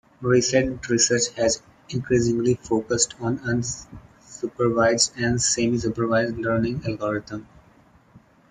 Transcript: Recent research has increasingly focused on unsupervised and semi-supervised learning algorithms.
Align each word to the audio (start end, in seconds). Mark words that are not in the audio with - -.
Recent 0.21 0.89
research 0.89 1.27
has 1.37 1.61
increasingly 1.89 2.55
focused 2.55 3.13
on 3.19 3.37
unsupervised 3.41 5.11
and 5.15 5.39
semi-supervised 5.39 6.37
learning 6.37 6.79
algorithms. 6.79 7.45